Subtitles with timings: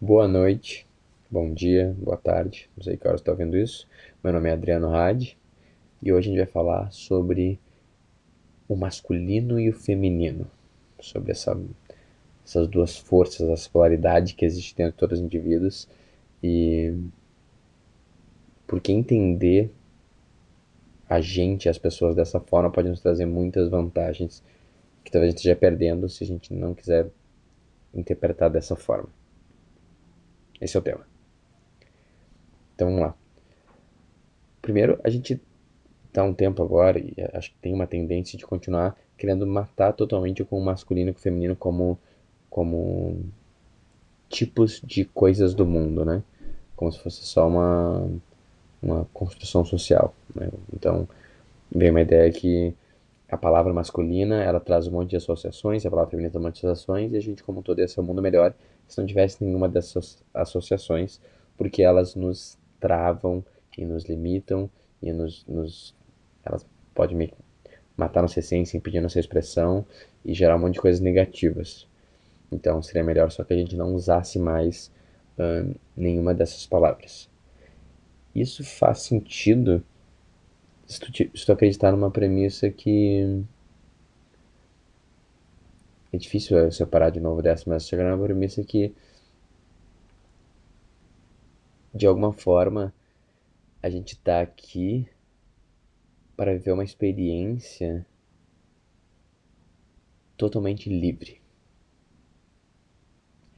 [0.00, 0.86] Boa noite,
[1.28, 3.84] bom dia, boa tarde, não sei que hora você está vendo isso.
[4.22, 5.36] Meu nome é Adriano Hadi
[6.00, 7.58] e hoje a gente vai falar sobre
[8.68, 10.48] o masculino e o feminino,
[11.00, 11.60] sobre essa,
[12.44, 15.88] essas duas forças, essa polaridade que existe dentro de todos os indivíduos
[16.40, 16.94] e
[18.68, 19.68] porque entender
[21.08, 24.44] a gente, as pessoas dessa forma pode nos trazer muitas vantagens
[25.02, 27.08] que talvez a gente esteja perdendo se a gente não quiser
[27.92, 29.17] interpretar dessa forma.
[30.60, 31.06] Esse é o tema.
[32.74, 33.14] Então vamos lá.
[34.60, 35.40] Primeiro, a gente
[36.06, 40.44] está um tempo agora, e acho que tem uma tendência de continuar querendo matar totalmente
[40.44, 41.98] com o masculino e o feminino como,
[42.48, 43.24] como
[44.28, 46.22] tipos de coisas do mundo, né?
[46.76, 48.08] Como se fosse só uma,
[48.80, 50.14] uma construção social.
[50.34, 50.48] Né?
[50.72, 51.08] Então,
[51.74, 52.74] vem uma ideia que
[53.30, 56.60] a palavra masculina ela traz um monte de associações, a palavra feminina traz um monte
[56.60, 58.54] de associações, e a gente, como todo, ia ser um mundo melhor
[58.86, 61.20] se não tivesse nenhuma dessas associações,
[61.56, 63.44] porque elas nos travam
[63.76, 64.70] e nos limitam
[65.02, 65.94] e nos, nos
[66.44, 67.34] elas podem me
[67.96, 69.84] matar nossa essência, impedir nossa expressão
[70.24, 71.86] e gerar um monte de coisas negativas.
[72.50, 74.90] Então seria melhor só que a gente não usasse mais
[75.38, 77.28] hum, nenhuma dessas palavras.
[78.34, 79.84] Isso faz sentido
[80.88, 83.44] se tu, se tu acreditar numa premissa que
[86.10, 88.94] é difícil separar de novo dessa, mas chegar numa premissa que
[91.94, 92.94] de alguma forma
[93.82, 95.06] a gente está aqui
[96.34, 98.06] para viver uma experiência
[100.36, 101.40] totalmente livre.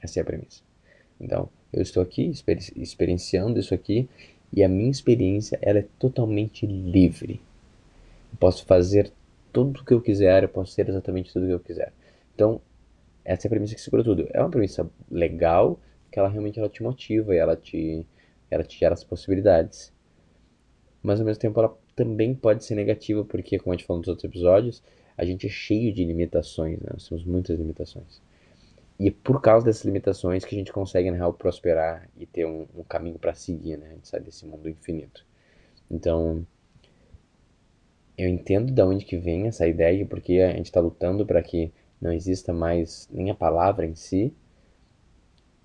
[0.00, 0.62] Essa é a premissa.
[1.20, 4.08] Então, eu estou aqui experi experienciando isso aqui
[4.52, 7.40] e a minha experiência ela é totalmente livre.
[8.32, 9.12] Eu posso fazer
[9.52, 11.92] tudo o que eu quiser, eu posso ser exatamente tudo o que eu quiser.
[12.34, 12.60] Então,
[13.24, 14.28] essa é a premissa que segura tudo.
[14.32, 15.78] É uma premissa legal,
[16.10, 18.06] que ela realmente ela te motiva e ela te,
[18.50, 19.92] ela te gera as possibilidades.
[21.02, 24.08] Mas ao mesmo tempo ela também pode ser negativa, porque, como a gente falou nos
[24.08, 24.82] outros episódios,
[25.16, 26.88] a gente é cheio de limitações, né?
[26.92, 28.20] nós temos muitas limitações.
[29.00, 32.44] E é por causa dessas limitações que a gente consegue, na real, prosperar e ter
[32.44, 33.86] um, um caminho para seguir, né?
[33.86, 35.26] A gente sai desse mundo infinito.
[35.90, 36.46] Então,
[38.16, 41.72] eu entendo de onde que vem essa ideia, porque a gente está lutando para que
[41.98, 44.34] não exista mais nem a palavra em si,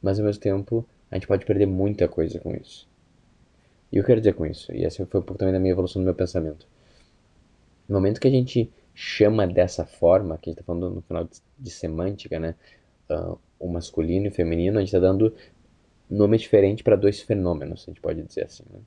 [0.01, 2.87] mas ao mesmo tempo a gente pode perder muita coisa com isso.
[3.91, 6.01] E eu quero dizer com isso, e essa foi um pouco também da minha evolução
[6.01, 6.65] do meu pensamento.
[7.87, 11.27] No momento que a gente chama dessa forma, que a gente está falando no final
[11.59, 12.55] de, semântica, né?
[13.09, 15.33] Uh, o masculino e o feminino, a gente está dando
[16.09, 18.63] nome diferente para dois fenômenos, a gente pode dizer assim.
[18.71, 18.79] Né?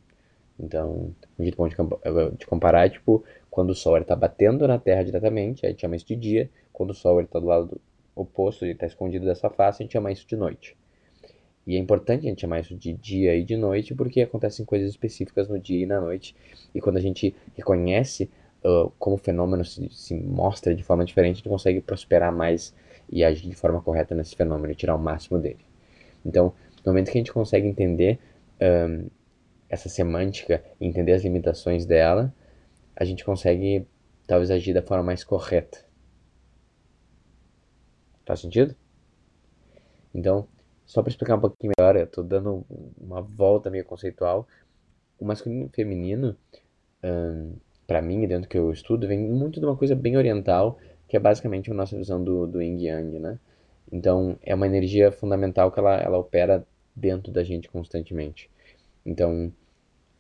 [0.59, 5.03] Então, um jeito bom de, comparar é tipo quando o Sol está batendo na Terra
[5.03, 6.51] diretamente, a gente chama isso de dia.
[6.73, 7.81] Quando o Sol está do lado
[8.15, 10.77] oposto, ele está escondido dessa face, a gente chama isso de noite.
[11.67, 14.89] E é importante a gente chamar isso de dia e de noite porque acontecem coisas
[14.89, 16.35] específicas no dia e na noite.
[16.75, 18.31] E quando a gente reconhece
[18.65, 22.75] uh, como o fenômeno se, se, mostra de forma diferente, a gente consegue prosperar mais
[23.11, 25.65] e agir de forma correta nesse fenômeno e tirar o máximo dele.
[26.25, 26.53] Então,
[26.85, 28.19] no momento que a gente consegue entender
[28.61, 29.09] um,
[29.69, 32.35] essa semântica entender as limitações dela,
[32.97, 33.87] a gente consegue
[34.27, 35.85] talvez agir da forma mais correta.
[38.25, 38.75] Faz sentido?
[40.15, 40.47] Então,
[40.85, 42.65] só para explicar um pouquinho melhor, eu estou dando
[42.99, 44.47] uma volta meio conceitual.
[45.19, 46.37] O masculino e o feminino,
[47.05, 50.79] um, para mim, dentro do que eu estudo, vem muito de uma coisa bem oriental,
[51.09, 53.39] que é basicamente a nossa visão do, do Yin Yang, né?
[53.91, 58.51] Então, é uma energia fundamental que ela, ela opera dentro da gente constantemente.
[59.05, 59.51] Então,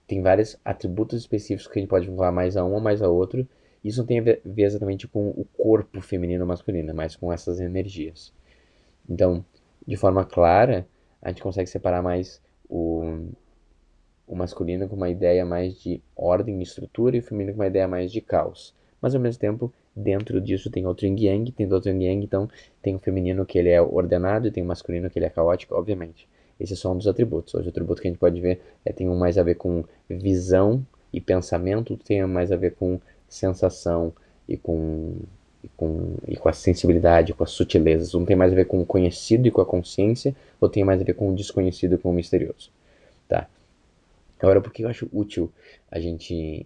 [0.06, 3.08] tem vários atributos específicos que a gente pode vincular mais a um ou mais a
[3.08, 3.46] outro.
[3.84, 7.60] Isso não tem a ver exatamente com o corpo feminino ou masculino, mas com essas
[7.60, 8.32] energias.
[9.08, 9.44] Então,
[9.86, 10.86] de forma clara,
[11.20, 13.28] a gente consegue separar mais o,
[14.26, 17.66] o masculino com uma ideia mais de ordem e estrutura e o feminino com uma
[17.66, 18.74] ideia mais de caos.
[19.00, 22.48] Mas ao mesmo tempo, dentro disso tem outro yin yang, tem outro yin yang, então
[22.80, 25.74] tem o feminino que ele é ordenado e tem o masculino que ele é caótico,
[25.74, 26.28] obviamente.
[26.58, 27.54] Esse é só um dos atributos.
[27.54, 29.84] Hoje o atributo que a gente pode ver é tem um mais a ver com
[30.08, 34.12] visão e pensamento, tem mais a ver com sensação
[34.48, 35.14] e com
[35.62, 38.14] e com, e com a sensibilidade, com as sutilezas.
[38.14, 41.00] Um tem mais a ver com o conhecido e com a consciência, ou tem mais
[41.00, 42.70] a ver com o desconhecido e com o misterioso.
[43.28, 43.48] Tá?
[44.38, 45.50] Agora, por que eu acho útil
[45.90, 46.64] a gente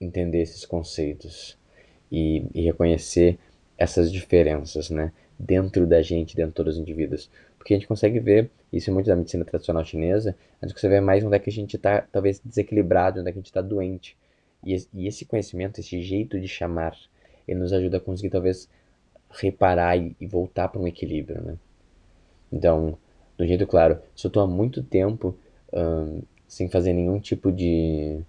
[0.00, 1.58] entender esses conceitos
[2.16, 3.38] e, e reconhecer
[3.76, 5.12] essas diferenças, né?
[5.38, 7.30] Dentro da gente, dentro de todos os indivíduos.
[7.58, 10.94] Porque a gente consegue ver, isso é muito da medicina tradicional chinesa, a gente consegue
[10.94, 13.46] ver mais onde é que a gente está, talvez, desequilibrado, onde é que a gente
[13.46, 14.16] está doente.
[14.64, 16.96] E, e esse conhecimento, esse jeito de chamar,
[17.48, 18.68] ele nos ajuda a conseguir, talvez,
[19.30, 21.56] reparar e, e voltar para um equilíbrio, né?
[22.52, 22.96] Então,
[23.38, 25.36] Do jeito claro, se eu tô há muito tempo
[25.72, 28.20] hum, sem fazer nenhum tipo de,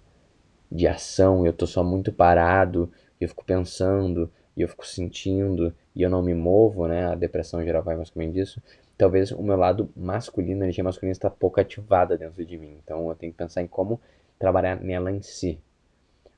[0.70, 2.90] de ação, eu tô só muito parado,
[3.20, 7.06] e eu fico pensando, e eu fico sentindo, e eu não me movo, né?
[7.06, 8.60] A depressão geral vai mais ou disso.
[8.96, 12.76] Talvez o meu lado masculino, a energia masculina está pouco ativada dentro de mim.
[12.82, 14.00] Então eu tenho que pensar em como
[14.38, 15.58] trabalhar nela em si.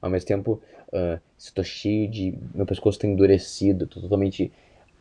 [0.01, 2.37] Ao mesmo tempo, uh, estou cheio de.
[2.55, 4.53] Meu pescoço está endurecido, estou totalmente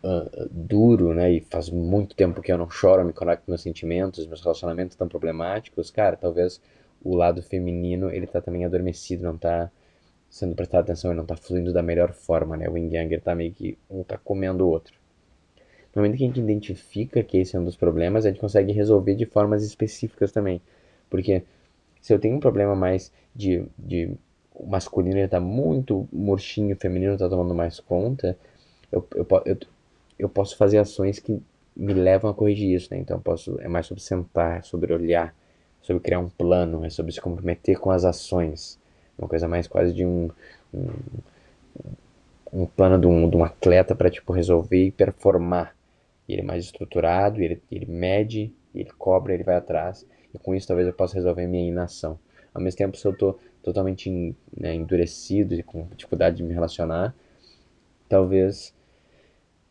[0.03, 1.31] uh, duro, né?
[1.31, 4.93] E faz muito tempo que eu não choro, me conecto com meus sentimentos, meus relacionamentos
[4.93, 5.89] estão problemáticos.
[5.91, 6.61] Cara, talvez
[7.03, 9.71] o lado feminino ele está também adormecido, não está
[10.29, 12.69] sendo prestado atenção, ele não está fluindo da melhor forma, né?
[12.69, 14.93] O yin yang está meio que um está comendo o outro.
[15.95, 18.71] No momento que a gente identifica que esse é um dos problemas, a gente consegue
[18.71, 20.61] resolver de formas específicas também.
[21.09, 21.43] Porque
[22.01, 24.15] se eu tenho um problema mais de, de
[24.53, 28.37] o masculino está muito murchinho, o feminino está tomando mais conta,
[28.91, 29.57] eu, eu, eu,
[30.19, 31.41] eu posso fazer ações que
[31.75, 32.99] me levam a corrigir isso, né?
[32.99, 35.35] Então posso é mais sobre sentar, sobre olhar,
[35.81, 38.79] sobre criar um plano, é sobre se comprometer com as ações,
[39.17, 40.29] uma coisa mais quase de um
[40.73, 40.89] um,
[42.51, 45.75] um plano de um, de um atleta para tipo resolver e performar.
[46.27, 50.05] E ele é mais estruturado, ele, ele mede, ele cobra, ele vai atrás.
[50.33, 52.19] E com isso talvez eu possa resolver minha inação.
[52.53, 57.13] Ao mesmo tempo, se eu estou totalmente né, endurecido e com dificuldade de me relacionar,
[58.09, 58.73] talvez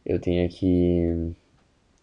[0.05, 1.33] eu tenha que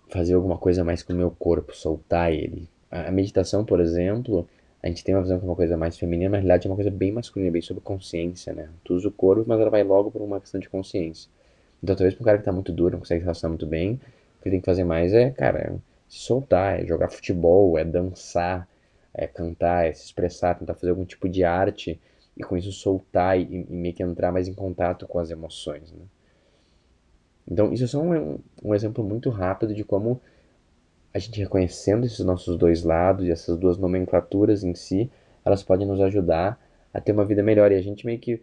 [0.10, 2.68] fazer alguma coisa mais com o meu corpo, soltar ele.
[2.92, 4.48] A meditação, por exemplo,
[4.84, 6.70] a gente tem uma visão que é uma coisa mais feminina, mas na realidade é
[6.70, 8.70] uma coisa bem masculina, bem sobre consciência, né?
[8.84, 11.30] Tu usa o corpo, mas ela vai logo por uma questão de consciência.
[11.82, 13.94] Então, talvez para um cara que tá muito duro, não consegue se relacionar muito bem,
[14.40, 15.76] o que tem que fazer mais é, cara,
[16.10, 18.68] se soltar, é jogar futebol, é dançar,
[19.14, 21.98] é cantar, é se expressar, tentar fazer algum tipo de arte
[22.36, 25.94] e com isso soltar e, e meio que entrar mais em contato com as emoções,
[25.94, 26.04] né?
[27.50, 30.22] Então, isso é só um, um exemplo muito rápido de como
[31.14, 35.12] a gente reconhecendo esses nossos dois lados e essas duas nomenclaturas em si,
[35.46, 36.60] elas podem nos ajudar
[36.94, 37.72] a ter uma vida melhor.
[37.72, 38.42] E a gente meio que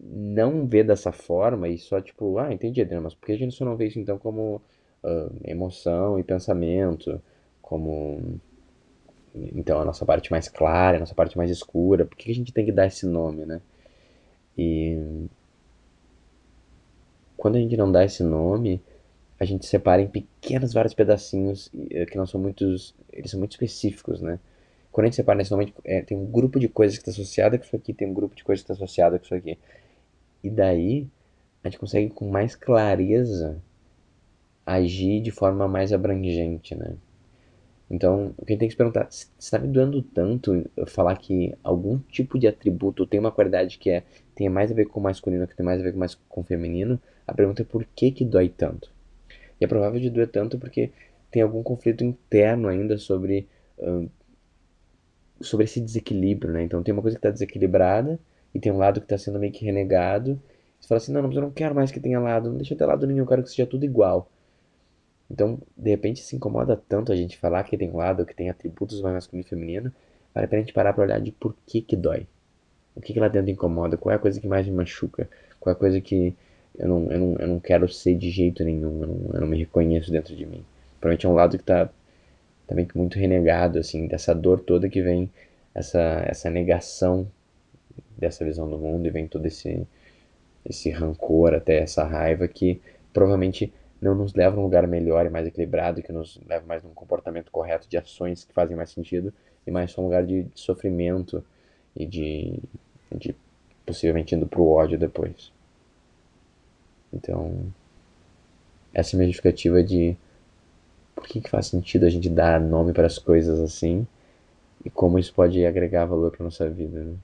[0.00, 3.54] não vê dessa forma e só tipo, ah, entendi, Adriano, mas por que a gente
[3.54, 4.62] só não vê isso então como
[5.02, 7.20] uh, emoção e pensamento,
[7.60, 8.40] como
[9.34, 12.52] então a nossa parte mais clara, a nossa parte mais escura, por que a gente
[12.52, 13.60] tem que dar esse nome, né?
[14.56, 15.26] E
[17.36, 18.82] quando a gente não dá esse nome,
[19.40, 23.52] a gente separa em pequenos vários pedacinhos eh, que não são muitos, eles são muito
[23.52, 24.38] específicos, né?
[24.92, 27.64] Quando a gente separa nome, é, tem um grupo de coisas que está associado com
[27.64, 29.58] isso aqui, tem um grupo de coisas que está associado com isso aqui.
[30.44, 31.08] E daí
[31.64, 33.62] a gente consegue com mais clareza
[34.66, 36.96] agir de forma mais abrangente, né?
[37.90, 41.54] Então, o que a gente tem que se perguntar, está me doendo tanto falar que
[41.64, 44.04] algum tipo de atributo tem uma qualidade que é
[44.34, 46.40] tem mais a ver com o masculino, que tem mais a ver com, mais, com
[46.42, 48.92] o feminino, a pergunta é por que que dói tanto?
[49.60, 50.90] E é provável de doer tanto porque
[51.30, 53.46] tem algum conflito interno ainda sobre,
[55.40, 56.62] sobre esse desequilíbrio, né?
[56.62, 58.18] Então tem uma coisa que está desequilibrada
[58.54, 60.40] e tem um lado que está sendo meio que renegado.
[60.80, 62.86] Você fala assim, não, mas eu não quero mais que tenha lado, não deixa ter
[62.86, 64.30] lado nenhum, eu quero que seja tudo igual.
[65.30, 68.50] Então, de repente, se incomoda tanto a gente falar que tem um lado, que tem
[68.50, 69.92] atributos mais masculino e feminino,
[70.34, 72.26] vale a gente parar pra olhar de por que que dói.
[72.96, 75.30] O que que lá dentro incomoda, qual é a coisa que mais me machuca,
[75.60, 76.34] qual é a coisa que
[76.80, 79.46] eu não, eu não, eu não quero ser de jeito nenhum, eu não, eu não
[79.46, 80.64] me reconheço dentro de mim.
[80.98, 81.90] Provavelmente é um lado que tá
[82.66, 85.30] também muito renegado, assim, dessa dor toda que vem,
[85.74, 87.26] essa, essa negação
[88.16, 89.86] dessa visão do mundo e vem todo esse,
[90.64, 92.80] esse rancor, até essa raiva que
[93.12, 96.82] provavelmente não nos leva a um lugar melhor e mais equilibrado, que nos leva mais
[96.82, 99.32] num comportamento correto de ações que fazem mais sentido,
[99.66, 101.44] e mais só um lugar de, de sofrimento
[101.94, 102.58] e de,
[103.14, 103.36] de
[103.84, 105.52] possivelmente indo pro ódio depois.
[107.12, 107.72] Então,
[108.92, 110.16] essa é a minha justificativa de
[111.14, 114.06] por que, que faz sentido a gente dar nome para as coisas assim
[114.84, 117.04] e como isso pode agregar valor para nossa vida.
[117.04, 117.14] Né?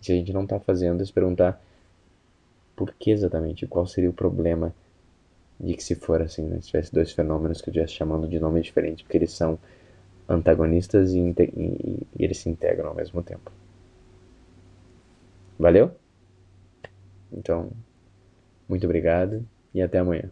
[0.00, 1.62] Se a gente não está fazendo, é se perguntar
[2.74, 4.74] por que exatamente, qual seria o problema
[5.58, 6.60] de que se for assim, né?
[6.60, 9.58] Se tivesse dois fenômenos que eu estivesse chamando de nome diferente, porque eles são
[10.28, 13.50] antagonistas e, e, e eles se integram ao mesmo tempo.
[15.58, 15.90] Valeu?
[17.32, 17.70] Então,
[18.68, 19.44] muito obrigado
[19.74, 20.30] e até amanhã.